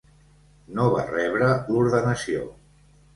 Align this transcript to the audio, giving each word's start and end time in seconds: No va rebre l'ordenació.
No 0.79 0.85
va 0.95 1.03
rebre 1.09 1.49
l'ordenació. 1.75 2.49